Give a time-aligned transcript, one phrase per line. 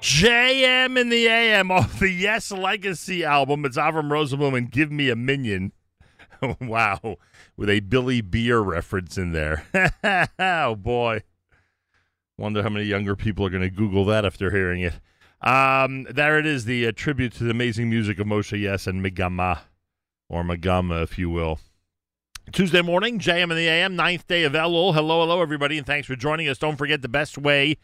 [0.00, 3.64] JM in the AM off the Yes Legacy album.
[3.64, 5.72] It's Avram Rosenblum and Give Me a Minion.
[6.60, 7.16] wow.
[7.56, 9.64] With a Billy Beer reference in there.
[10.38, 11.24] oh, boy.
[12.36, 15.00] Wonder how many younger people are going to Google that after hearing it.
[15.40, 19.04] Um, there it is, the uh, tribute to the amazing music of Moshe Yess and
[19.04, 19.60] Megama,
[20.28, 21.58] or Megama, if you will.
[22.52, 24.94] Tuesday morning, JM in the AM, ninth day of Elul.
[24.94, 26.58] Hello, hello, everybody, and thanks for joining us.
[26.58, 27.78] Don't forget the best way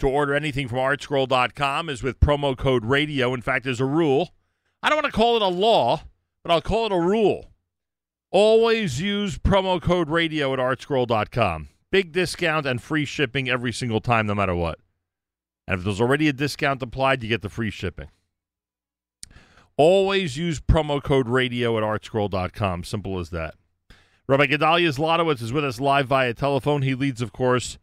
[0.00, 3.32] to order anything from artscroll.com is with promo code radio.
[3.32, 4.30] In fact, there's a rule.
[4.82, 6.02] I don't want to call it a law,
[6.42, 7.50] but I'll call it a rule.
[8.30, 11.68] Always use promo code radio at artscroll.com.
[11.90, 14.78] Big discount and free shipping every single time, no matter what.
[15.66, 18.08] And if there's already a discount applied, you get the free shipping.
[19.76, 22.84] Always use promo code radio at artscroll.com.
[22.84, 23.54] Simple as that.
[24.28, 26.82] Rabbi Gedalia Zlotowitz is with us live via telephone.
[26.82, 27.78] He leads, of course,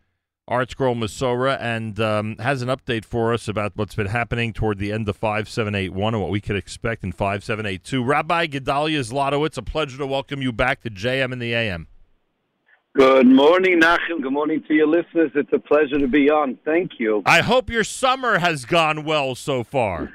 [0.50, 4.94] ArtScroll Masora and um, has an update for us about what's been happening toward the
[4.94, 8.02] end of 5781 and what we could expect in 5782.
[8.02, 11.88] Rabbi Gedalia Zlotowitz, a pleasure to welcome you back to JM in the AM.
[12.96, 14.22] Good morning, Nachum.
[14.24, 15.32] Good morning to your listeners.
[15.36, 16.58] It's a pleasure to be on.
[16.64, 17.22] Thank you.
[17.26, 20.14] I hope your summer has gone well so far.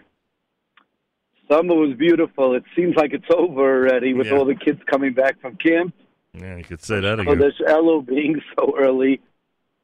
[1.49, 2.55] Summer was beautiful.
[2.55, 4.39] It seems like it's over already with Yeah.
[4.39, 5.95] all the kids coming back from camp.
[6.33, 7.39] Yeah, you could say that Oh, again.
[7.39, 9.21] there's Elul being so early.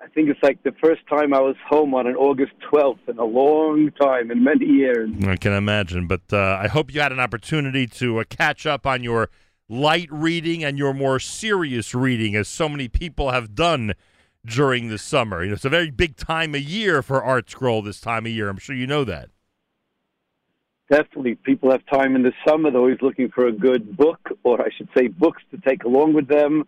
[0.00, 3.18] I think it's like the first time I was home on an August 12th in
[3.18, 5.10] a long time, in many years.
[5.26, 8.86] I can imagine, but uh, I hope you had an opportunity to uh, catch up
[8.86, 9.28] on your
[9.68, 13.94] light reading and your more serious reading, as so many people have done
[14.46, 15.42] during the summer.
[15.42, 18.32] You know, it's a very big time of year for Art Scroll this time of
[18.32, 18.48] year.
[18.48, 19.30] I'm sure you know that.
[20.90, 22.70] Definitely, people have time in the summer.
[22.70, 26.14] They're always looking for a good book, or I should say, books to take along
[26.14, 26.64] with them,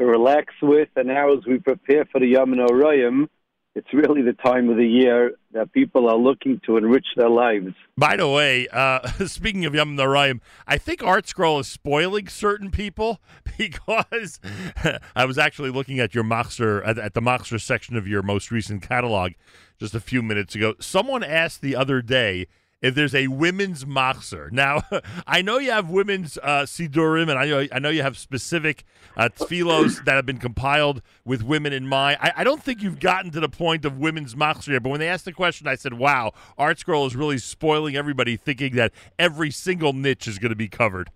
[0.00, 0.88] to relax with.
[0.96, 3.28] And now, as we prepare for the Yom Noraim,
[3.76, 7.74] it's really the time of the year that people are looking to enrich their lives.
[7.96, 12.70] By the way, uh, speaking of Yom Narayim, I think Art Scroll is spoiling certain
[12.70, 13.20] people
[13.58, 14.40] because
[15.14, 18.50] I was actually looking at your Machzer, at, at the Machzer section of your most
[18.50, 19.32] recent catalog
[19.78, 20.74] just a few minutes ago.
[20.80, 22.48] Someone asked the other day
[22.82, 24.50] if there's a women's Machzer.
[24.50, 24.82] Now,
[25.26, 28.84] I know you have women's uh, Sidurim, and I know, I know you have specific
[29.16, 32.18] uh, that have been compiled with women in mind.
[32.20, 35.00] I, I don't think you've gotten to the point of women's Machzer yet, but when
[35.00, 38.92] they asked the question, I said, wow, Art Scroll is really spoiling everybody thinking that
[39.18, 41.10] every single niche is going to be covered.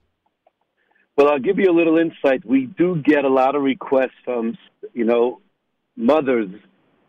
[1.17, 2.45] Well, I'll give you a little insight.
[2.45, 4.59] We do get a lot of requests from,
[4.95, 5.41] you know,
[5.97, 6.51] mothers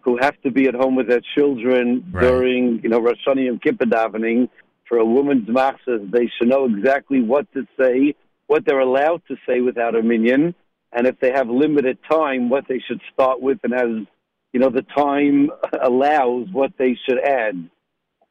[0.06, 2.22] who have to be at home with their children Right.
[2.22, 4.50] during, you know, Rosh Hashanah and Kippur davening
[4.88, 6.10] for a woman's machzor.
[6.12, 8.14] They should know exactly what to say,
[8.46, 10.54] what they're allowed to say without a minion,
[10.94, 14.06] and if they have limited time, what they should start with, and as
[14.54, 15.50] you know, the time
[15.82, 17.70] allows, what they should add.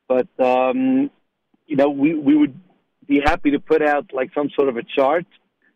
[0.09, 1.11] But um,
[1.67, 2.59] you know, we we would
[3.07, 5.27] be happy to put out like some sort of a chart,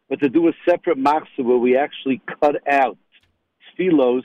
[0.09, 2.97] but to do a separate machzor where we actually cut out
[3.77, 4.23] sthilos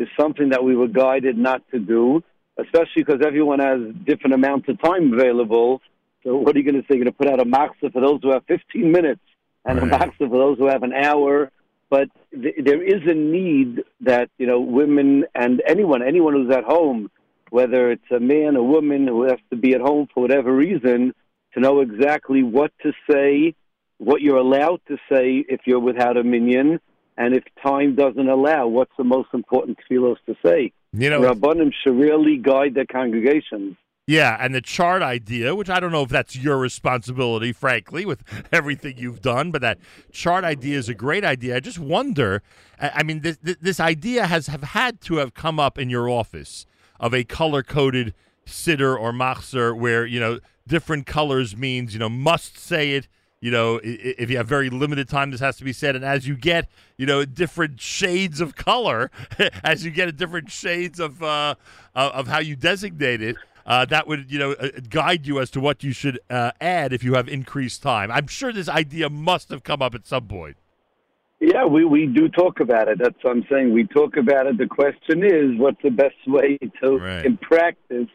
[0.00, 2.22] is something that we were guided not to do,
[2.58, 5.80] especially because everyone has different amounts of time available.
[6.24, 6.96] So what are you going to say?
[6.96, 9.20] You're going to put out a machzor for those who have 15 minutes
[9.64, 10.00] and a Right.
[10.00, 11.50] machzor for those who have an hour.
[11.88, 16.64] But th- there is a need that you know women and anyone, anyone who's at
[16.64, 17.10] home,
[17.50, 20.54] whether it's a man, or a woman who has to be at home for whatever
[20.54, 21.12] reason,
[21.54, 23.54] to know exactly what to say,
[23.98, 26.80] what you're allowed to say if you're without a minion,
[27.16, 30.72] and if time doesn't allow, what's the most important tefillos to say.
[30.92, 33.76] You know, Rabbanim should really guide their congregations.
[34.10, 38.24] Yeah, and the chart idea, which I don't know if that's your responsibility, frankly, with
[38.52, 39.78] everything you've done, but that
[40.10, 41.54] chart idea is a great idea.
[41.54, 42.42] I just wonder.
[42.80, 46.08] I mean, this this this idea has have had to have come up in your
[46.08, 46.66] office
[46.98, 48.12] of a color coded
[48.46, 53.06] siddur or machzer, where you know different colors means you know must say it.
[53.40, 55.96] You know, if you have very limited time, this has to be said.
[55.96, 56.68] And as you get,
[56.98, 59.10] you know, different shades of color,
[59.64, 61.54] as you get different shades of uh,
[61.94, 65.50] of of how you designate it, uh, that would you know uh, guide you as
[65.52, 68.10] to what you should uh, add if you have increased time.
[68.10, 70.58] I'm sure this idea must have come up at some point.
[71.42, 72.98] Yeah, we, we do talk about it.
[72.98, 73.72] That's what I'm saying.
[73.72, 74.58] We talk about it.
[74.58, 77.24] The question is, what's the best way to, Right.
[77.24, 78.08] in practice,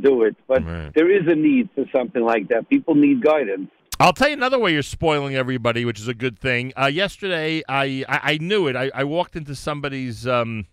[0.00, 0.34] do it?
[0.48, 0.90] But Right.
[0.92, 2.68] there is a need for something like that.
[2.68, 3.70] People need guidance.
[4.00, 6.72] I'll tell you another way you're spoiling everybody, which is a good thing.
[6.76, 8.74] Uh, yesterday, I, I I knew it.
[8.76, 10.66] I, I walked into somebody's um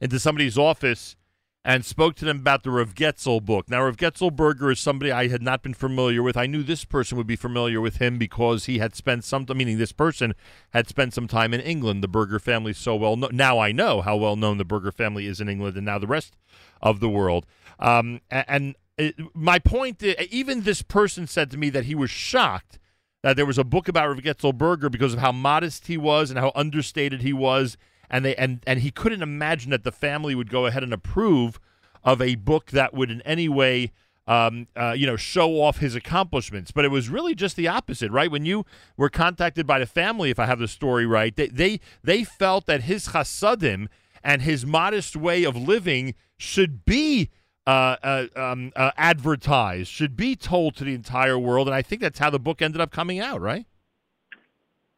[0.00, 1.16] into somebody's office
[1.64, 3.70] and spoke to them about the Rav Getzel book.
[3.70, 6.36] Now, Rav Getzel Berger is somebody I had not been familiar with.
[6.36, 9.78] I knew this person would be familiar with him because he had spent some, meaning
[9.78, 10.34] this person
[10.70, 12.02] had spent some time in England.
[12.02, 13.30] The Berger family is so well known.
[13.32, 16.06] Now I know how well known the Berger family is in England and now the
[16.06, 16.36] rest
[16.82, 17.46] of the world.
[17.78, 22.78] Um, and it, my point, even this person said to me that he was shocked
[23.22, 24.16] that there was a book about
[24.58, 27.76] Berger because of how modest he was and how understated he was,
[28.10, 31.58] and they and and he couldn't imagine that the family would go ahead and approve
[32.04, 33.92] of a book that would in any way
[34.26, 36.70] um, uh, you know, show off his accomplishments.
[36.70, 38.30] But it was really just the opposite, right?
[38.30, 38.64] When you
[38.96, 42.66] were contacted by the family, if I have the story right, they they, they felt
[42.66, 43.88] that his chasadim
[44.22, 47.30] and his modest way of living should be
[47.66, 51.68] uh, uh, um, uh, advertised, should be told to the entire world.
[51.68, 53.66] And I think that's how the book ended up coming out, right?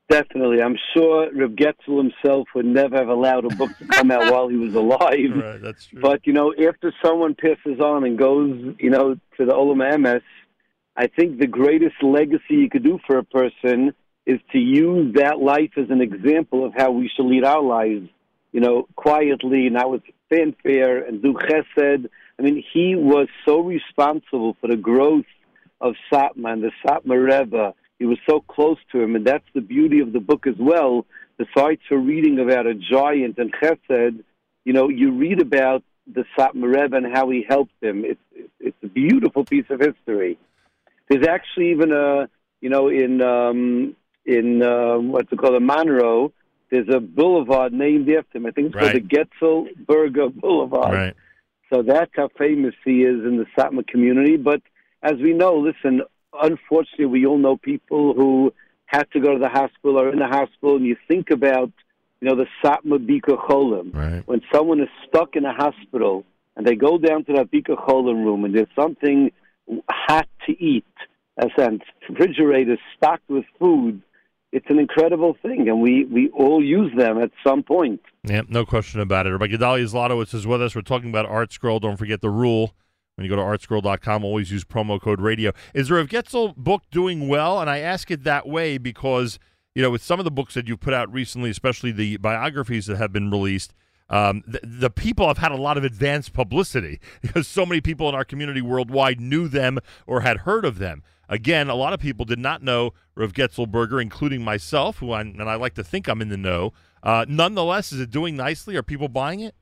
[0.08, 0.62] Definitely.
[0.62, 4.48] I'm sure Reb Getzel himself would never have allowed a book to come out while
[4.48, 5.34] he was alive.
[5.34, 6.00] Right, that's true.
[6.00, 10.22] But, you know, after someone passes on and goes, you know, to the Olam Emes,
[10.96, 13.94] I think the greatest legacy you could do for a person
[14.26, 18.08] is to use that life as an example of how we should lead our lives,
[18.52, 22.08] you know, quietly, not with fanfare and do chesed.
[22.38, 25.24] I mean, he was so responsible for the growth
[25.80, 29.60] of Satmar and the Satmar Rebbe he was so close to him, and that's the
[29.60, 31.06] beauty of the book as well.
[31.38, 34.22] Besides for reading about a giant and Chesed,
[34.64, 38.04] you know, you read about the Satmar Rebbe and how he helped him.
[38.04, 38.20] It's
[38.60, 40.38] it's a beautiful piece of history.
[41.08, 42.28] There's actually even a
[42.60, 46.32] you know in um, in uh, what's it called a Monroe.
[46.70, 48.46] There's a boulevard named after him.
[48.46, 48.92] I think it's right.
[48.92, 50.92] called the Getzel Berger Boulevard.
[50.92, 51.16] Right.
[51.70, 54.36] So that's how famous he is in the Satmar community.
[54.36, 54.62] But
[55.02, 56.02] as we know, listen,
[56.32, 58.52] unfortunately, we all know people who
[58.86, 61.72] had to go to the hospital or in the hospital, and you think about,
[62.20, 63.94] you know, the Satmar Bikur Cholim.
[63.94, 64.22] Right.
[64.26, 66.24] When someone is stuck in a hospital
[66.56, 69.32] and they go down to that Bikur Cholim room and there's something
[69.90, 70.84] hot to eat,
[71.38, 74.00] as and refrigerators stocked with food,
[74.52, 78.00] it's an incredible thing, and we, we all use them at some point.
[78.24, 79.30] Yeah, no question about it.
[79.30, 80.74] Rabbi Gedalia Zlotowitz is with us.
[80.74, 81.80] We're talking about Art Scroll.
[81.80, 82.74] Don't forget the rule
[83.16, 85.52] when you go to artscroll.com, always use promo code radio.
[85.74, 87.60] Is the Rav Getzel book doing well?
[87.60, 89.38] And I ask it that way because,
[89.74, 92.86] you know, with some of the books that you've put out recently, especially the biographies
[92.86, 93.72] that have been released,
[94.08, 98.08] um, the, the, people have had a lot of advanced publicity because so many people
[98.08, 101.02] in our community worldwide knew them or had heard of them.
[101.28, 105.40] Again, a lot of people did not know Rav Getzel Berger, including myself, who I'm,
[105.40, 106.72] and I like to think I'm in the know.
[107.02, 108.76] Uh, nonetheless, is it doing nicely?
[108.76, 109.54] Are people buying it?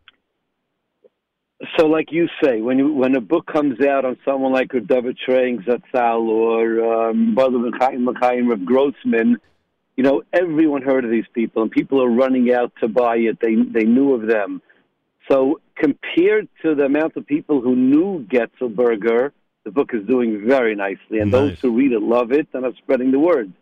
[1.79, 5.19] so like you say, when you, when a book comes out on someone like David
[5.27, 7.71] Trenk Zatzal or um, Balav
[8.21, 9.39] Chaim of Grossman,
[9.97, 13.39] you know, everyone heard of these people, and people are running out to buy it.
[13.41, 14.61] They they knew of them.
[15.31, 19.33] So compared to the amount of people who knew Getzel Berger,
[19.65, 21.41] the book is doing very nicely, and nice.
[21.41, 23.53] those who read it love it and are spreading the word.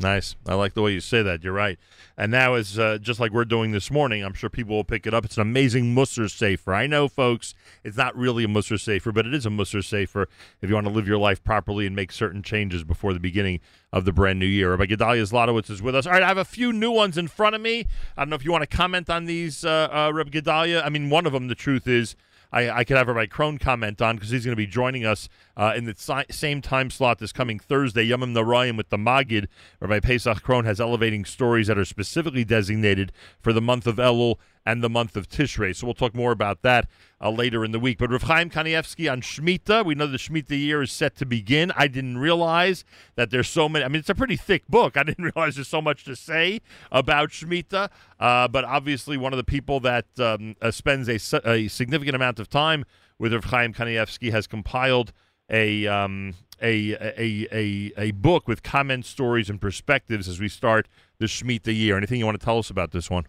[0.00, 0.34] Nice.
[0.46, 1.44] I like the way you say that.
[1.44, 1.78] You're right.
[2.16, 5.06] And now, is uh, just like we're doing this morning, I'm sure people will pick
[5.06, 5.26] it up.
[5.26, 6.72] It's an amazing Musar sefer.
[6.72, 7.54] I know, folks,
[7.84, 10.26] it's not really a Musar sefer, but it is a Musar sefer
[10.62, 13.60] if you want to live your life properly and make certain changes before the beginning
[13.92, 14.70] of the brand new year.
[14.70, 16.06] Rabbi Gedalia Zlotowitz is with us.
[16.06, 17.84] All right, I have a few new ones in front of me.
[18.16, 20.82] I don't know if you want to comment on these, uh, uh, Gedalia.
[20.82, 22.16] I mean, one of them, the truth is,
[22.52, 25.28] I, I could have Rabbi Krohn comment on because he's going to be joining us
[25.56, 29.46] uh, in the si- same time slot this coming Thursday, Yomim Noraim with the Magid.
[29.80, 34.36] Rabbi Pesach Krohn has elevating stories that are specifically designated for the month of Elul
[34.70, 35.74] and the month of Tishrei.
[35.74, 36.88] So we'll talk more about that
[37.20, 37.98] uh, later in the week.
[37.98, 41.72] But Rav Chaim Kanievsky on Shemitah, we know the Shemitah year is set to begin.
[41.76, 42.84] I didn't realize
[43.16, 43.84] that there's so many.
[43.84, 44.96] I mean, it's a pretty thick book.
[44.96, 46.60] I didn't realize there's so much to say
[46.92, 47.90] about Shemitah.
[48.20, 51.18] Uh, but obviously, one of the people that um, uh, spends a,
[51.48, 52.84] a, significant amount of time
[53.18, 55.12] with Rav Chaim Kanievsky has compiled
[55.50, 55.86] a.
[55.86, 60.86] Um, a, a, a, a book with comment stories and perspectives as we start
[61.18, 61.96] the Shemitah year.
[61.96, 63.24] Anything you want to tell us about this one?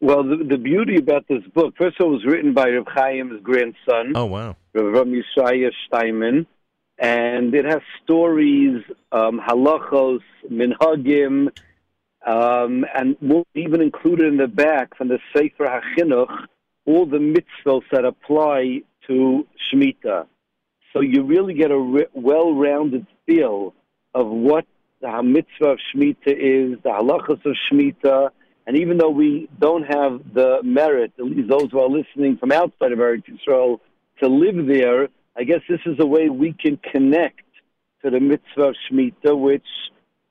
[0.00, 2.86] Well, the, the beauty about this book, first of all, it was written by Rav
[2.96, 4.12] Chaim's grandson.
[4.14, 4.56] Oh, wow.
[4.72, 6.46] Rav Yishaya Steinman.
[6.98, 11.48] And it has stories, um, halachos, minhagim,
[12.26, 13.16] um, and
[13.54, 16.46] even included in the back from the Sefer HaChinuch
[16.86, 20.26] all the mitzvahs that apply to Shemitah.
[20.92, 23.74] So you really get a re- well-rounded feel
[24.14, 24.66] of what
[25.00, 28.30] the mitzvah of Shemitah is, the halachos of Shemitah,
[28.70, 32.52] and even though we don't have the merit, at least those who are listening from
[32.52, 33.80] outside of Eretz Yisrael,
[34.22, 37.40] to live there, I guess this is a way we can connect
[38.04, 39.66] to the mitzvah of Shemitah, which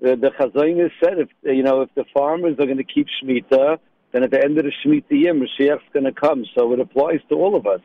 [0.02, 3.08] uh, the, the Chazon said, if you know, if the farmers are going to keep
[3.22, 3.78] Shemitah,
[4.14, 6.46] then at the end of the Shemitah year, Mashiach's going to come.
[6.58, 7.82] So it applies to all of us.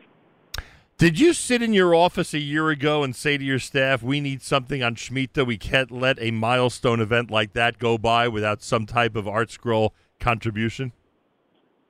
[0.99, 4.21] Did you sit in your office a year ago and say to your staff, "We
[4.21, 5.45] need something on Shemitah.
[5.45, 9.51] We can't let a milestone event like that go by without some type of art
[9.51, 9.93] scroll
[10.25, 10.93] contribution?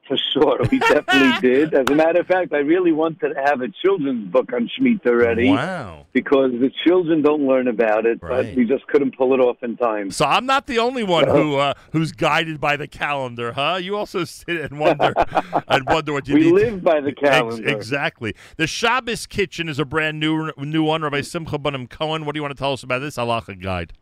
[0.06, 1.72] For sure, we definitely did.
[1.72, 5.06] As a matter of fact, I really wanted to have a children's book on Shemitah
[5.06, 5.48] already.
[5.48, 6.04] Wow.
[6.12, 8.48] Because the children don't learn about it, Right.
[8.48, 10.10] but we just couldn't pull it off in time.
[10.10, 13.78] So I'm not the only one who uh, who's guided by the calendar, huh?
[13.80, 15.14] You also sit and wonder
[15.68, 16.48] and wonder what you We need.
[16.50, 17.66] to- live by the Ex- calendar.
[17.68, 18.34] exactly.
[18.58, 21.00] The Shabbos Kitchen is a brand new new one.
[21.00, 22.26] Rabbi Simcha Bunim Cohen.
[22.26, 23.94] What do you want to tell us about this halacha guide?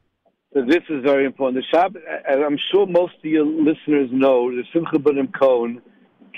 [0.54, 1.64] This is very important.
[1.64, 5.80] The Shab, as I'm sure most of your listeners know, the Simcha Bunim Cohen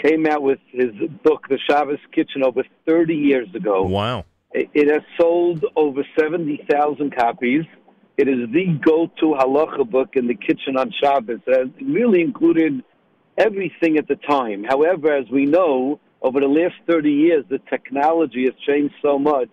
[0.01, 0.91] came out with his
[1.25, 3.83] book, The Shabbos Kitchen, over 30 years ago.
[3.85, 4.25] Wow.
[4.53, 7.65] It it has sold over 70,000 copies.
[8.17, 11.41] It is the go-to halacha book in the kitchen on Shabbos.
[11.47, 12.85] It really included
[13.37, 14.63] everything at the time.
[14.63, 19.51] However, as we know, over the last 30 years, the technology has changed so much.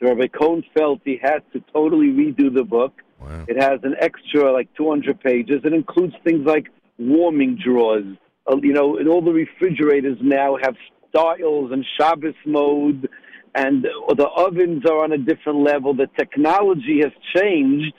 [0.00, 2.94] that Rabbi Cohen felt he had to totally redo the book.
[3.20, 3.44] Wow.
[3.48, 5.60] It has an extra like 200 pages.
[5.64, 6.66] It includes things like
[6.98, 8.16] warming drawers.
[8.46, 10.74] Uh, you know, and all the refrigerators now have
[11.10, 13.08] styles and Shabbos mode,
[13.54, 15.94] and the ovens are on a different level.
[15.94, 17.94] The technology has changed,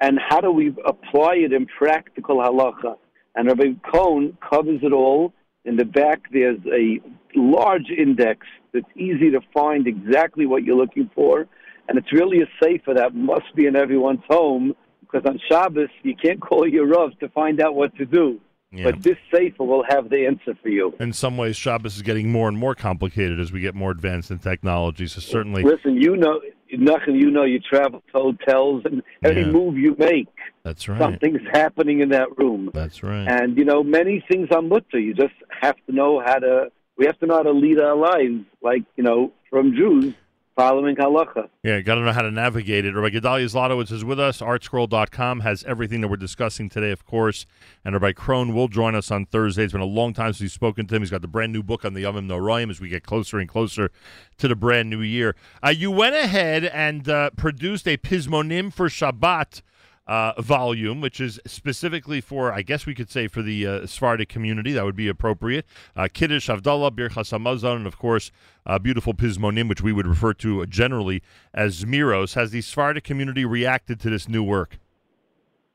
[0.00, 2.96] and how do we apply it in practical halacha?
[3.34, 5.32] And Rabbi Cohen covers it all.
[5.64, 7.00] In the back, there's a
[7.34, 11.46] large index that's easy to find exactly what you're looking for.
[11.88, 16.14] And it's really a sefer that must be in everyone's home because on Shabbos, you
[16.16, 18.40] can't call your Rav to find out what to do.
[18.74, 18.84] Yeah.
[18.84, 20.94] But this sefer will have the answer for you.
[20.98, 24.30] In some ways, Shabbos is getting more and more complicated as we get more advanced
[24.30, 25.06] in technology.
[25.08, 26.40] So certainly, Listen, you know,
[26.72, 27.16] nothing.
[27.16, 29.50] You know, you travel to hotels, and every Yeah.
[29.50, 30.28] move you make,
[30.62, 30.98] that's right.
[30.98, 32.70] something's happening in that room.
[32.72, 33.28] That's right.
[33.28, 35.02] And you know, many things are mutar.
[35.04, 36.72] You just have to know how to.
[36.96, 40.14] We have to know how to lead our lives, like you know, from Jews
[40.56, 41.48] following halacha.
[41.62, 42.94] Yeah, got to know how to navigate it.
[42.94, 44.40] Rabbi Gedalia Zlotowitz is with us.
[44.40, 47.46] Artscroll.com has everything that we're discussing today, of course.
[47.84, 49.64] And Rabbi Krohn will join us on Thursday.
[49.64, 51.02] It's been a long time since we've spoken to him.
[51.02, 53.48] He's got the brand new book on the Yomim Noraim as we get closer and
[53.48, 53.90] closer
[54.38, 55.34] to the brand new year.
[55.64, 59.62] Uh, you went ahead and uh, produced a Pismonim for Shabbat
[60.06, 64.28] uh, volume, which is specifically for, I guess we could say, for the uh, Sephardic
[64.28, 64.72] community.
[64.72, 65.64] That would be appropriate.
[65.94, 68.30] Uh, Kiddush, Havdalah, Birchas Hamazon, and of course,
[68.66, 71.22] uh, beautiful Pismonim, which we would refer to generally
[71.54, 72.34] as Zmiros.
[72.34, 74.78] Has the Sephardic community reacted to this new work?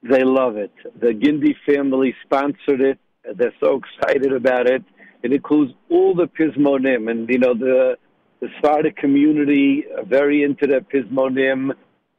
[0.04, 0.72] They love it.
[1.00, 3.00] The Gindi family sponsored it.
[3.36, 4.84] They're so excited about it.
[5.24, 7.98] It includes all the Pismonim, and you know the
[8.40, 11.72] the Sephardic community very into the Pismonim.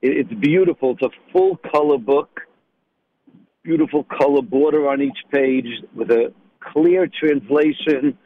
[0.02, 0.92] It, it's beautiful.
[0.92, 2.40] It's a full color book,
[3.62, 8.18] beautiful color border on each page with a clear translation,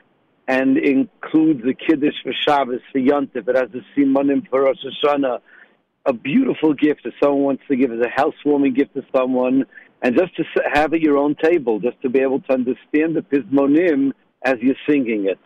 [0.49, 3.49] and includes the Kiddush for Shabbos for Yontif.
[3.49, 5.39] It has the Simonim for Rosh Hashanah
[6.05, 9.65] a beautiful gift if someone wants to give as a housewarming gift to someone,
[10.03, 13.23] and just to have at your own table, just to be able to understand the
[13.23, 14.13] pismonim
[14.45, 15.39] as you're singing it.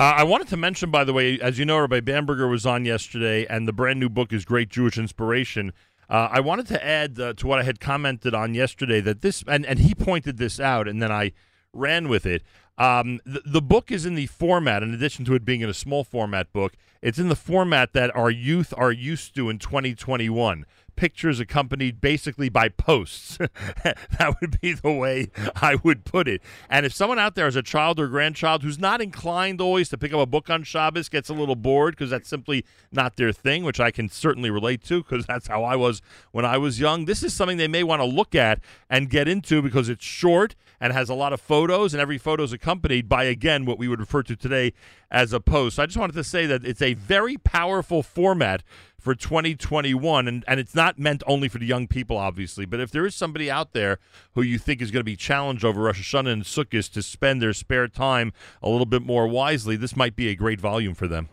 [0.00, 2.86] Uh, I wanted to mention, by the way, as you know, Rabbi Bamberger was on
[2.86, 5.74] yesterday, and the brand new book is Great Jewish Inspiration.
[6.08, 9.44] Uh, I wanted to add uh, to what I had commented on yesterday that this,
[9.46, 11.32] and, and he pointed this out, and then I
[11.74, 12.42] ran with it.
[12.78, 15.74] Um, the, the book is in the format, in addition to it being in a
[15.74, 20.64] small format book, it's in the format that our youth are used to in 2021.
[21.00, 23.38] Pictures accompanied basically by posts.
[24.18, 26.42] that would be the way I would put it.
[26.68, 29.96] And if someone out there is a child or grandchild who's not inclined always to
[29.96, 33.32] pick up a book on Shabbos, gets a little bored because that's simply not their
[33.32, 36.02] thing, which I can certainly relate to because that's how I was
[36.32, 39.26] when I was young, this is something they may want to look at and get
[39.26, 43.08] into because it's short and has a lot of photos, and every photo is accompanied
[43.08, 44.72] by, again, what we would refer to today
[45.10, 45.76] as a post.
[45.76, 48.62] So I just wanted to say that it's a very powerful format
[48.98, 52.66] for 2021, and, and it's not meant only for the young people, obviously.
[52.66, 53.98] But if there is somebody out there
[54.34, 57.40] who you think is going to be challenged over Rosh Hashanah and Sukkot to spend
[57.40, 61.08] their spare time a little bit more wisely, this might be a great volume for
[61.08, 61.28] them.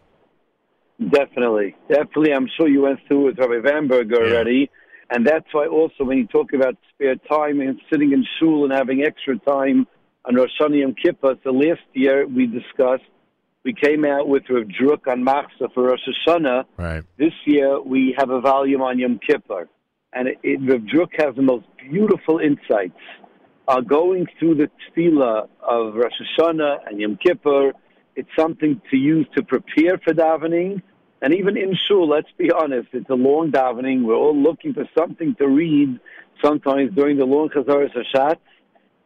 [1.12, 2.34] Definitely, definitely.
[2.34, 4.72] I'm sure you went through with Rabbi Vanberg already,
[5.12, 8.74] and that's why also when you talk about spare time and sitting in shul and
[8.74, 9.86] having extra time
[10.25, 11.36] on Rosh Hashanah Yom Kippur.
[11.43, 13.03] So last year we discussed,
[13.67, 16.63] we came out with Rav Druk on Machzor for Rosh Hashanah.
[16.77, 17.03] Right.
[17.17, 19.67] This year we have a volume on Yom Kippur,
[20.13, 23.01] and it, it, Rav Druk has the most beautiful insights.
[23.67, 27.74] Uh, going through the tefillah of Rosh Hashanah and Yom Kippur,
[28.15, 30.81] it's something to use to prepare for davening.
[31.21, 34.05] And even in shul, let's be honest, it's a long davening.
[34.05, 36.00] We're all looking for something to read
[36.41, 38.39] sometimes during the long Chazaras Hashatz.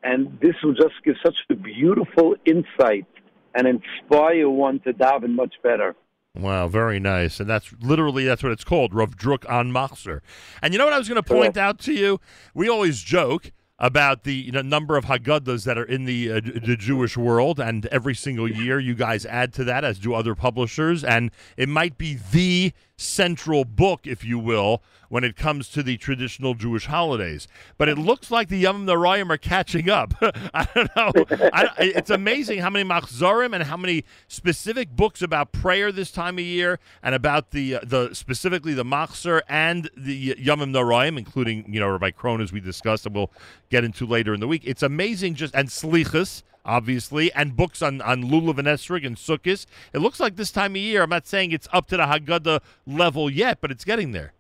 [0.04, 3.08] And this will just give such a beautiful insight
[3.56, 5.96] and inspire one to daven much better.
[6.34, 7.40] Wow, very nice.
[7.40, 10.22] And that's literally that's what it's called, Rav Druk on Machzer.
[10.62, 12.22] And you know what I was going to point out to you?
[12.54, 16.42] We always joke about the you know, number of Haggadahs that are in the, uh,
[16.42, 20.36] the Jewish world, and every single year you guys add to that, as do other
[20.36, 25.84] publishers, and it might be the central book, if you will, when it comes to
[25.84, 27.48] the traditional Jewish holidays.
[27.78, 30.14] But it looks like the Yom Narayim are catching up.
[30.54, 31.12] I don't know.
[31.52, 36.38] I, it's amazing how many machzorim and how many specific books about prayer this time
[36.38, 41.72] of year and about the uh, the specifically the machzor and the Yom Narayim, including
[41.74, 43.32] you know Rabbi Krohn as we discussed, and we'll
[43.70, 44.64] get into later in the week.
[44.66, 49.66] It's amazing, just and slichas obviously, and books on, on Lulav and Esrig and Sukkot.
[49.94, 52.62] It looks like this time of year, I'm not saying it's up to the Haggadah
[52.86, 54.34] level yet, but it's getting there.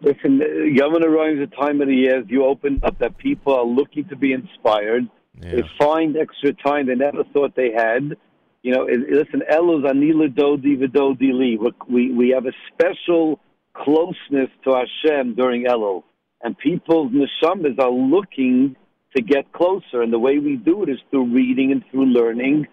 [0.00, 3.54] Listen, uh, Yom Narayim is a time of the year you open up that people
[3.54, 5.08] are looking to be inspired.
[5.40, 5.56] Yeah.
[5.56, 8.16] They find extra time they never thought they had.
[8.62, 11.58] You know, listen, Elul Ani L'Dodi V'Dodi Li.
[11.88, 13.40] We, we have a special
[13.74, 16.02] closeness to Hashem during Elul.
[16.42, 18.76] And people's neshamas are looking
[19.16, 20.02] to get closer.
[20.02, 22.66] And the way we do it is through reading and through learning.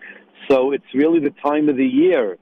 [0.49, 2.37] So it's really the time of the year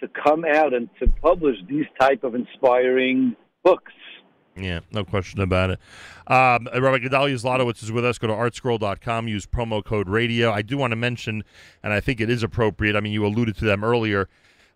[0.00, 3.92] to come out and to publish these type of inspiring books.
[4.56, 5.78] Yeah, no question about it.
[6.26, 8.18] Um, Rabbi Gedalia Zlotowitz is with us.
[8.18, 10.50] Go to artscroll.com, use promo code radio.
[10.50, 11.44] I do want to mention,
[11.82, 14.28] and I think it is appropriate, I mean, you alluded to them earlier,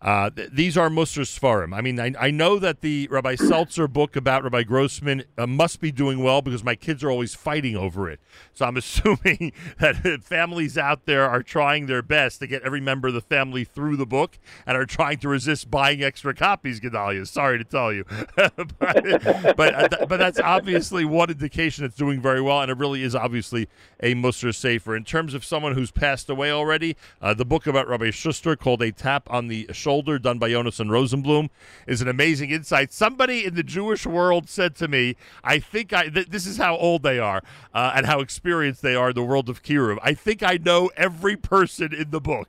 [0.04, 1.74] uh, th- these are Musar Sfarim.
[1.74, 5.80] I mean, I, I, know that the Rabbi Seltzer book about Rabbi Grossman uh, must
[5.80, 8.20] be doing well because my kids are always fighting over it.
[8.52, 13.08] So I'm assuming that families out there are trying their best to get every member
[13.08, 17.26] of the family through the book and are trying to resist buying extra copies, Gedalia.
[17.26, 18.04] Sorry to tell you.
[18.36, 23.02] but but, uh, but that's obviously one indication it's doing very well, and it really
[23.02, 23.70] is obviously
[24.00, 24.94] a Musar Sefer.
[24.94, 28.82] In terms of someone who's passed away already, uh, the book about Rabbi Schuster called
[28.82, 31.50] A Tap on the Shoulder Shoulder, done by Yonason Rosenblum,
[31.86, 32.92] is an amazing insight.
[32.92, 36.76] Somebody in the Jewish world said to me, I think I, th- this is how
[36.76, 39.98] old they are uh, and how experienced they are in the world of Kiruv.
[40.02, 42.48] I think I know every person in the book.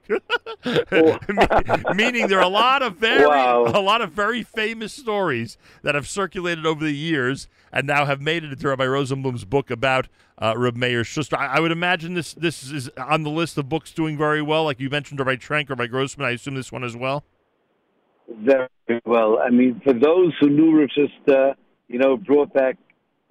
[1.96, 3.66] Meaning there are a lot of very, wow.
[3.68, 8.22] a lot of very famous stories that have circulated over the years and now have
[8.22, 10.08] made it into Rabbi Rosenblum's book about
[10.40, 11.38] uh, Reb Meir Schuster.
[11.38, 14.64] I, I, would imagine this this is on the list of books doing very well.
[14.64, 16.26] Like you mentioned, Rabbi Trenk or by Grossman.
[16.26, 17.24] I assume this one as well.
[18.28, 18.68] Very
[19.06, 19.40] well.
[19.40, 21.56] I mean, for those who knew Rav
[21.88, 22.78] you know, brought back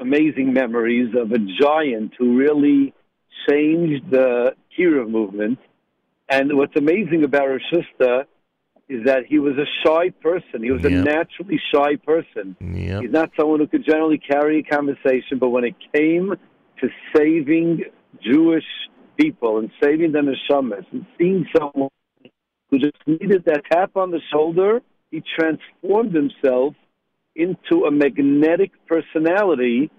[0.01, 2.95] amazing memories of a giant who really
[3.49, 5.59] changed the Kiruv movement.
[6.29, 8.27] And what's amazing about Rav
[8.89, 10.63] is that he was a shy person.
[10.63, 10.93] He was yep.
[10.93, 12.57] a naturally shy person.
[12.61, 13.03] Yep.
[13.03, 16.35] He's not someone who could generally carry a conversation, but when it came
[16.81, 17.85] to saving
[18.23, 18.65] Jewish
[19.19, 21.89] people and saving the neshamas and seeing someone
[22.75, 26.75] who just needed that tap on the shoulder, he transformed himself
[27.37, 29.91] into a magnetic personality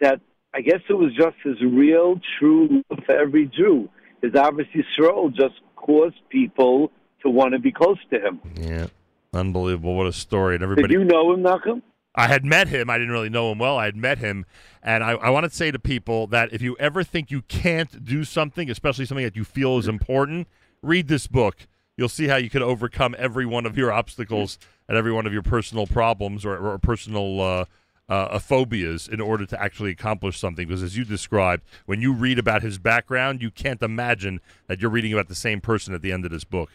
[0.00, 0.20] that
[0.54, 3.88] I guess it was just his real, true love for every Jew.
[4.22, 6.90] His obviously Yisrael just caused people
[7.22, 8.40] to want to be close to him.
[8.54, 8.86] Yeah,
[9.32, 9.94] unbelievable!
[9.94, 10.54] What a story!
[10.54, 10.88] And everybody.
[10.88, 11.82] Did you know him, Nachum?
[12.14, 12.90] I had met him.
[12.90, 13.78] I didn't really know him well.
[13.78, 14.44] I had met him,
[14.82, 18.04] and I, I want to say to people that if you ever think you can't
[18.04, 20.48] do something, especially something that you feel is important,
[20.82, 21.66] read this book
[21.98, 24.58] you'll see how you can overcome every one of your obstacles
[24.88, 27.64] and every one of your personal problems or, or personal uh,
[28.08, 30.66] uh, phobias in order to actually accomplish something.
[30.66, 34.90] Because as you described, when you read about his background, you can't imagine that you're
[34.90, 36.70] reading about the same person at the end of this book.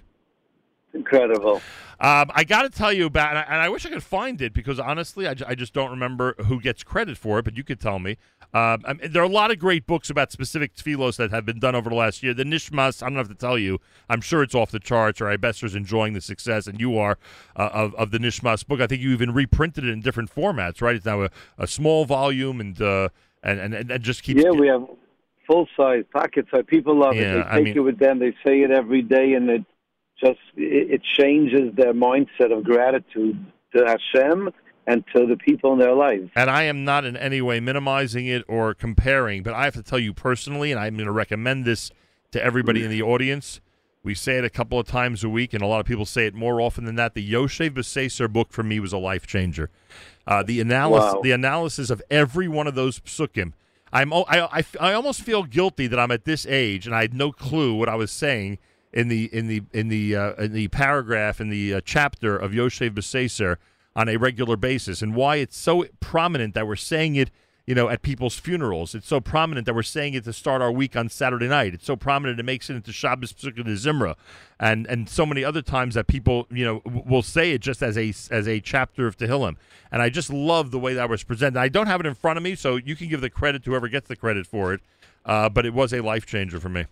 [1.14, 1.62] Incredible.
[2.00, 4.42] Um, I got to tell you about, and I, and I, wish I could find
[4.42, 7.46] it because honestly, I, I, just don't remember who gets credit for it.
[7.46, 8.18] But you could tell me.
[8.54, 11.46] Um, I mean, there are a lot of great books about specific tefillos that have
[11.46, 12.34] been done over the last year.
[12.34, 13.80] The Nishmas, I don't have to tell you.
[14.10, 15.22] I'm sure it's off the charts.
[15.22, 17.18] Or Ibesser's enjoying the success, and you are
[17.56, 18.82] uh, of, of the Nishmas book.
[18.82, 20.82] I think you even reprinted it in different formats.
[20.82, 20.96] Right?
[20.96, 23.10] It's now a, a small volume, and, uh,
[23.44, 24.44] and and and just keeps.
[24.44, 24.86] Yeah, we have
[25.48, 26.64] full size pocket size.
[26.68, 27.34] People love yeah, it.
[27.34, 28.20] They take I mean, it with them.
[28.20, 29.66] They say it every day, and it
[30.24, 34.52] just it, changes their mindset of gratitude to Hashem
[34.86, 36.30] and to the people in their lives.
[36.36, 39.84] And I am not in any way minimizing it or comparing, but I have to
[39.84, 41.92] tell you personally, and I'm going to recommend this
[42.32, 43.62] to everybody in the audience.
[44.04, 46.26] We say it a couple of times a week, and a lot of people say
[46.26, 47.14] it more often than that.
[47.14, 49.70] The Yoshev Beseser book for me was a life changer.
[50.28, 51.22] Uh, the analysis, wow.
[51.22, 53.54] the analysis of every one of those psukim.
[53.94, 57.14] I'm, I, I, I almost feel guilty that I'm at this age and I had
[57.14, 58.58] no clue what I was saying
[58.94, 62.52] in the in the in the uh, in the paragraph in the uh, chapter of
[62.52, 63.58] Yoshev Beseser
[63.96, 67.32] on a regular basis, and why it's so prominent that we're saying it
[67.66, 68.94] you know, at people's funerals.
[68.94, 71.74] It's so prominent that we're saying it to start our week on Saturday night.
[71.74, 74.16] It's so prominent it makes it into Shabbos Pesukei Dezimra,
[74.60, 77.98] and and so many other times that people, you know, will say it just as
[77.98, 79.56] a as a chapter of Tehillim.
[79.92, 81.58] And I just love the way that was presented.
[81.58, 83.70] I don't have it in front of me, so you can give the credit to
[83.70, 84.82] whoever gets the credit for it.
[85.26, 86.86] Uh, but it was a life changer for me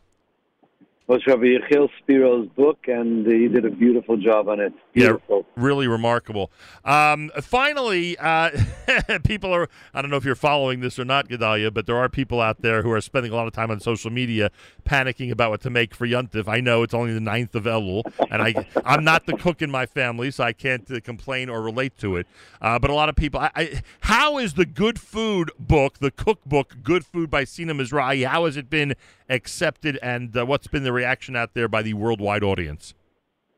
[1.08, 4.72] was Rabbi Yechiel Spiro's book, and he did a beautiful job on it.
[4.94, 5.46] Beautiful.
[5.58, 6.52] Yeah, really remarkable.
[6.86, 8.52] Um, finally, uh,
[9.24, 12.08] people are, I don't know if you're following this or not, Gedalia, but there are
[12.08, 14.52] people out there who are spending a lot of time on social media
[14.86, 16.48] panicking about what to make for Yuntif.
[16.48, 19.72] I know it's only the 9th of Elul, and I, I'm not the cook in
[19.72, 22.28] my family, so I can't uh, complain or relate to it.
[22.62, 26.12] Uh, but a lot of people, I, I, how is the Good Food book, the
[26.12, 28.94] cookbook, Good Food by Sina Mizrahi, how has it been
[29.32, 32.94] accepted, and uh, what's been the reaction out there by the worldwide audience?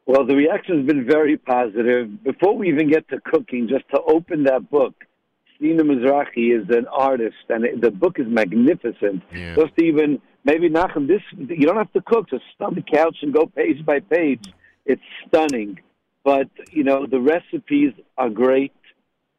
[0.06, 2.24] Well, the reaction has been very positive.
[2.24, 4.94] Before we even get to cooking, just to open that book,
[5.60, 9.24] Sina Mizrahi is an artist, and the book is magnificent.
[9.34, 9.56] Yeah.
[9.56, 13.18] Just even maybe Nachum, this you don't have to cook; just sit on the couch
[13.22, 14.46] and go page by page.
[14.86, 15.80] It's stunning,
[16.24, 18.74] but you know the recipes are great.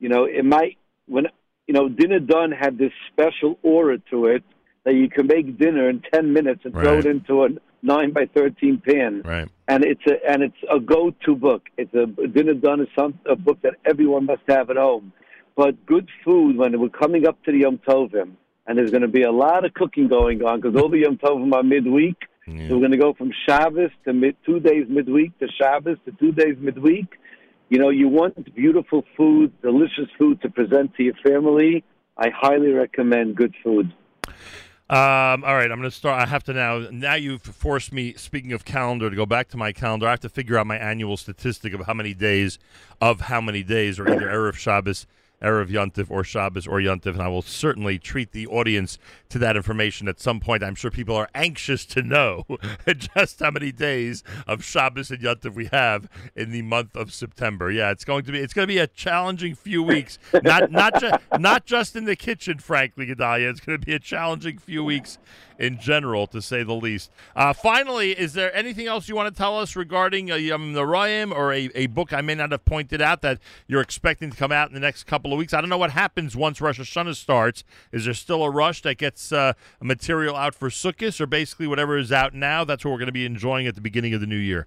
[0.00, 1.26] You know, it might when
[1.66, 4.44] you know Dinner Done had this special aura to it
[4.84, 6.84] that you can make dinner in ten minutes and right.
[6.84, 7.48] throw it into a
[7.82, 9.22] nine by thirteen pan.
[9.24, 9.48] Right.
[9.68, 11.62] And it's a and it's a go-to book.
[11.76, 15.12] It's a dinner done is some a book that everyone must have at home.
[15.56, 18.32] But good food when we're coming up to the Yom Tovim,
[18.66, 21.16] and there's going to be a lot of cooking going on because all the Yom
[21.16, 22.16] Tovim are midweek.
[22.46, 22.68] Yeah.
[22.68, 26.12] So we're going to go from Shabbos to mid, two days midweek to Shabbos to
[26.12, 27.06] two days midweek.
[27.70, 31.84] You know, you want beautiful food, delicious food to present to your family.
[32.18, 33.92] I highly recommend good food.
[34.90, 36.20] Um, all right, I'm going to start.
[36.20, 36.86] I have to now.
[36.90, 38.12] Now you've forced me.
[38.14, 40.76] Speaking of calendar, to go back to my calendar, I have to figure out my
[40.76, 42.58] annual statistic of how many days
[43.00, 45.06] of how many days are either erev Shabbos
[45.44, 49.56] Erev Yontif or Shabbos or Yontif, and I will certainly treat the audience to that
[49.56, 50.62] information at some point.
[50.62, 52.44] I'm sure people are anxious to know
[52.96, 57.70] just how many days of Shabbos and Yontif we have in the month of September.
[57.70, 60.18] Yeah, it's going to be it's going to be a challenging few weeks.
[60.42, 63.50] Not not just not just in the kitchen, frankly, Gedalia.
[63.50, 65.18] It's going to be a challenging few weeks
[65.58, 67.10] in general, to say the least.
[67.36, 70.82] Uh, finally, is there anything else you want to tell us regarding uh, um, the
[70.82, 74.36] Rayim or a, a book I may not have pointed out that you're expecting to
[74.36, 75.52] come out in the next couple of weeks?
[75.52, 77.64] I don't know what happens once Rosh Hashanah starts.
[77.92, 81.98] Is there still a rush that gets uh, material out for Sukkot, or basically whatever
[81.98, 82.64] is out now?
[82.64, 84.66] That's what we're going to be enjoying at the beginning of the new year.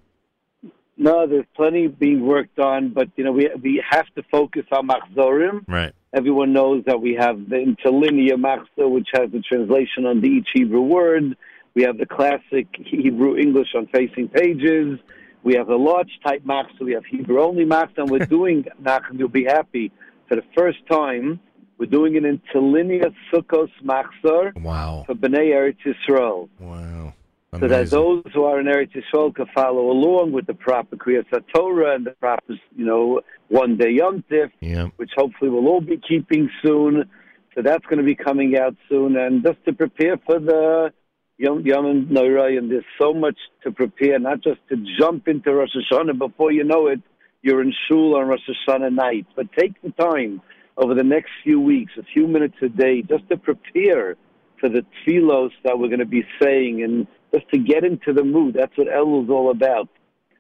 [0.98, 4.88] No, there's plenty being worked on, but you know we we have to focus on
[4.88, 5.64] Machzorim.
[5.68, 5.94] Right.
[6.12, 10.48] Everyone knows that we have the interlinear Machzor, which has the translation on the each
[10.54, 11.38] Hebrew word.
[11.76, 15.00] We have the classic Hebrew English on facing pages.
[15.44, 16.82] We have the large type Machzor.
[16.82, 19.20] We have Hebrew only Machzor, and we're doing Nachum.
[19.20, 19.92] You'll be happy
[20.28, 21.40] for the first time.
[21.78, 25.04] We're doing an interlinear Sukkos Machzor wow.
[25.06, 26.50] for Bnei Eretz Yisrael.
[26.60, 27.13] Wow.
[27.54, 27.60] Amazing.
[27.60, 31.26] So that those who are in Eretz Yisrael can follow along with the proper Kriyas
[31.54, 34.88] Torah and the proper, you know, one day Yom Tif, yeah.
[34.98, 37.10] which hopefully we'll all be keeping soon.
[37.54, 40.92] So that's going to be coming out soon, and just to prepare for the
[41.38, 45.76] Yom Yom Noirah, and there's so much to prepare, not just to jump into Rosh
[45.76, 47.02] Hashanah before you know it,
[47.41, 50.41] you're in shul on Rosh Hashanah night, but take the time
[50.78, 54.15] over the next few weeks, a few minutes a day, just to prepare
[54.60, 58.23] for the tefillos that we're going to be saying and just to get into the
[58.23, 58.56] mood.
[58.56, 59.89] That's what Elul's all about.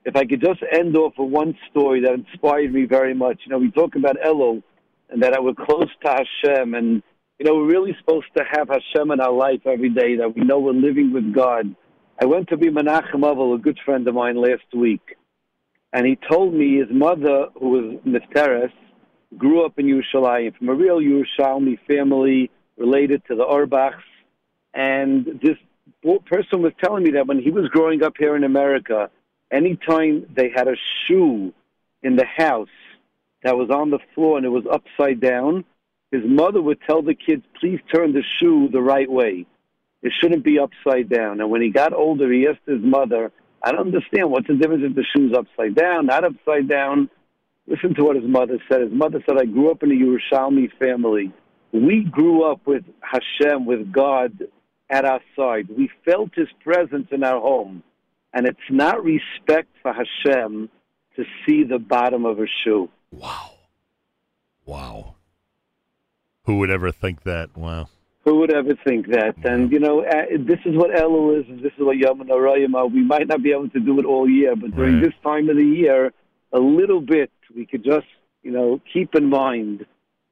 [0.05, 3.41] If I could just end off with one story that inspired me very much.
[3.45, 4.63] You know, we talk about Elul
[5.09, 7.03] and that we're close to Hashem, and
[7.39, 10.17] you know, we're really supposed to have Hashem in our life every day.
[10.17, 11.75] That we know we're living with God.
[12.21, 15.15] I went to be Menachem Avel, a good friend of mine, last week,
[15.93, 18.71] and he told me his mother, who was Nifteres,
[19.37, 24.03] grew up in Yerushalayim from a real Yerushalmi family related to the Orbachs,
[24.73, 25.57] and this
[26.25, 29.09] person was telling me that when he was growing up here in America,
[29.51, 31.53] anytime they had a shoe
[32.03, 32.69] in the house
[33.43, 35.65] that was on the floor and it was upside down,
[36.11, 39.45] his mother would tell the kids, please turn the shoe the right way.
[40.03, 41.41] It shouldn't be upside down.
[41.41, 43.31] And when he got older, he asked his mother,
[43.67, 44.31] I don't understand.
[44.31, 47.09] What's the difference if the shoe's upside down, not upside down?
[47.67, 48.79] Listen to what his mother said.
[48.79, 51.33] His mother said, I grew up in a Yerushalmi family.
[51.73, 54.47] We grew up with Hashem, with God
[54.89, 55.67] at our side.
[55.69, 57.83] We felt His presence in our home.
[58.33, 60.69] And it's not respect for Hashem
[61.17, 62.89] to see the bottom of a shoe.
[63.11, 63.51] Wow.
[64.65, 65.15] Wow.
[66.45, 67.57] Who would ever think that?
[67.57, 67.89] Wow.
[68.27, 69.35] Who would ever think that?
[69.45, 72.73] And, you know, uh, this is what Elul is, and this is what Yom Arayim
[72.75, 72.85] are.
[72.85, 75.05] We might not be able to do it all year, but during right.
[75.05, 76.11] this time of the year,
[76.51, 78.05] a little bit, we could just,
[78.43, 79.85] you know, keep in mind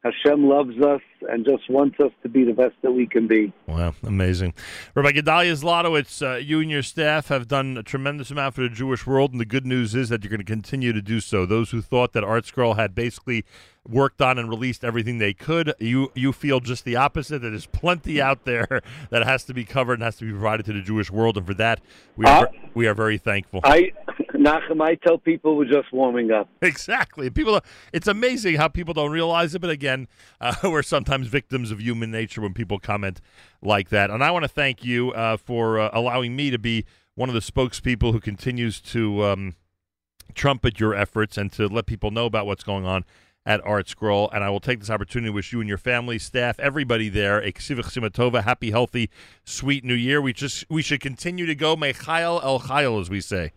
[0.05, 3.51] Hashem loves us and just wants us to be the best that we can be.
[3.65, 4.53] Wow, amazing.
[4.93, 8.69] Rabbi Gedalia Zlotowitz, uh, you and your staff have done a tremendous amount for the
[8.69, 11.47] Jewish world, and the good news is that you're going to continue to do so.
[11.47, 13.45] Those who thought that ArtScroll had basically
[13.87, 17.39] worked on and released everything they could, you you feel just the opposite.
[17.41, 20.67] That there's plenty out there that has to be covered and has to be provided
[20.67, 21.81] to the Jewish world, and for that
[22.15, 23.61] we are, uh, we are very thankful.
[23.63, 23.91] I
[24.45, 26.47] Nachum, I tell people we're just warming up.
[26.61, 27.31] Exactly.
[27.31, 27.59] People,
[27.91, 29.59] it's amazing how people don't realize it.
[29.59, 30.07] But again,
[30.41, 33.21] uh, we're sometimes victims of human nature when people comment
[33.61, 34.11] like that.
[34.11, 37.33] And I want to thank you uh, for uh, allowing me to be one of
[37.33, 39.55] the spokespeople who continues to um,
[40.35, 43.03] trumpet your efforts and to let people know about what's going on
[43.47, 44.29] at ArtScroll.
[44.31, 47.39] And I will take this opportunity to wish you and your family, staff, everybody there,
[47.39, 49.09] a Simatova, happy, healthy,
[49.43, 50.21] sweet new year.
[50.21, 53.53] We just we should continue to go Mechayel El Chayel, as we say.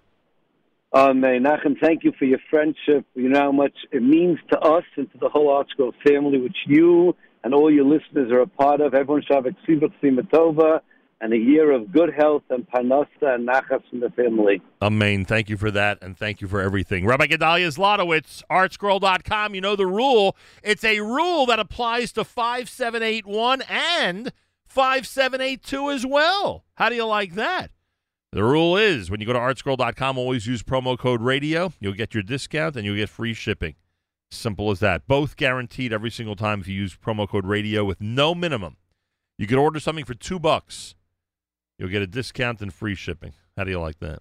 [0.95, 1.45] Amen.
[1.45, 3.05] Nachum, thank you for your friendship.
[3.15, 6.57] You know how much it means to us and to the whole ArtScroll family, which
[6.67, 8.95] you and all your listeners are a part of.
[8.95, 10.81] Everyone should have a Simatova
[11.21, 14.63] and a year of good health and parnassah and nachas in the family.
[14.81, 15.25] Amen.
[15.25, 17.07] Thank you for that, and thank you for everything.
[17.07, 19.55] Rabbi Gedalia Zlotowitz, artscroll.com.
[19.55, 20.37] You know the rule.
[20.63, 24.33] It's a rule that applies to 5781 and
[24.67, 26.65] 5782 as well.
[26.75, 27.73] How do you like that?
[28.33, 31.73] The rule is when you go to artscroll.com, always use promo code radio.
[31.81, 33.75] You'll get your discount and you'll get free shipping.
[34.31, 35.07] Simple as that.
[35.07, 38.77] Both guaranteed every single time if you use promo code radio with no minimum.
[39.39, 40.95] You could order something for two bucks.
[41.79, 43.33] You'll get a discount and free shipping.
[43.57, 44.21] How do you like that?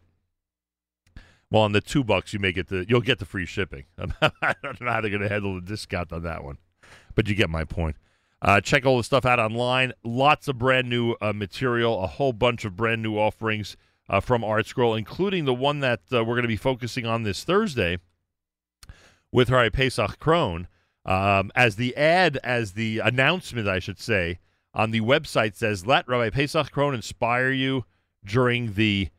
[1.52, 3.86] Well, on the two bucks, you may get the you'll get the free shipping.
[3.98, 6.58] I don't know how they're going to handle the discount on that one,
[7.16, 7.98] but you get my point.
[8.42, 9.94] Uh, check all the stuff out online.
[10.04, 13.76] Lots of brand new uh, material, a whole bunch of brand new offerings
[14.10, 17.44] uh, from ArtScroll, including the one that uh, we're going to be focusing on this
[17.44, 17.98] Thursday
[19.32, 20.68] with Rabbi Pesach Krohn.
[21.06, 24.40] Um, as the ad, as the announcement, I should say,
[24.74, 27.86] on the website says, let Rabbi Pesach Krohn inspire you
[28.26, 29.10] during the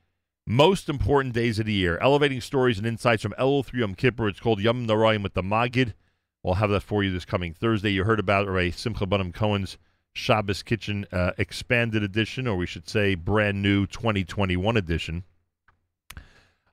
[0.46, 1.98] most important days of the year.
[1.98, 4.28] Elevating stories and insights from Elul through Yom Kippur.
[4.28, 5.94] It's called Yom Noraim with the Magid.
[6.42, 7.90] We'll have that for you this coming Thursday.
[7.90, 9.76] You heard about Rabbi Simcha Bunim Cohen's
[10.14, 15.24] Shabbos Kitchen uh, expanded edition, or we should say brand new 2021 edition.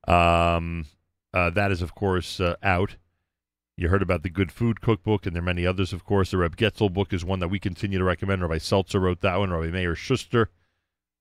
[0.08, 0.86] Um,
[1.34, 2.96] uh, that is, of course, uh, out.
[3.78, 6.32] You heard about the Good Food Cookbook, and there are many others, of course.
[6.32, 8.42] The Reb Getzel book is one that we continue to recommend.
[8.42, 9.52] Rabbi Seltzer wrote that one.
[9.52, 10.50] Rabbi Meir Schuster.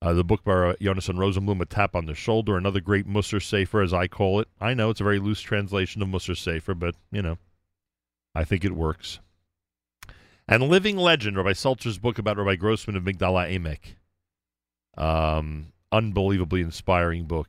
[0.00, 3.80] Uh, the book by Yonason Rosenblum, A Tap on the Shoulder, another great Musar Sefer,
[3.80, 4.48] as I call it.
[4.60, 7.38] I know it's a very loose translation of Musar Sefer, but, you know,
[8.34, 9.20] I think it works.
[10.46, 13.94] And Living Legend, Rabbi Seltzer's book about Rabbi Grossman of Migdal Emek.
[15.02, 17.48] Um, unbelievably inspiring book.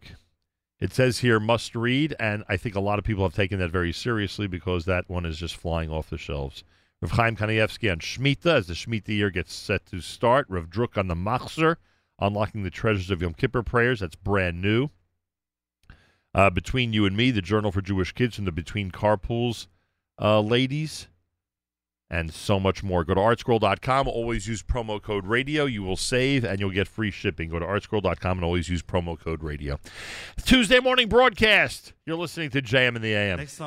[0.80, 3.72] It says here must read, and I think a lot of people have taken that
[3.72, 6.64] very seriously because that one is just flying off the shelves.
[7.02, 10.46] Rav Chaim Kanievsky on Shemitah as the Shemitah year gets set to start.
[10.50, 11.76] Rav Druk on the Machzor,
[12.20, 14.00] Unlocking the Treasures of Yom Kippur Prayers.
[14.00, 14.90] That's brand new.
[16.34, 19.68] Uh, Between You and Me, the Journal for Jewish Kids from the Between Carpools
[20.22, 21.08] uh, ladies
[22.16, 23.04] and so much more.
[23.04, 24.08] Go to artscroll.com.
[24.08, 25.66] Always use promo code radio.
[25.66, 27.50] You will save and you'll get free shipping.
[27.50, 29.80] Go to artscroll.com and always use promo code radio.
[30.44, 31.94] Tuesday morning broadcast.
[32.06, 33.40] You're listening to JM in the AM.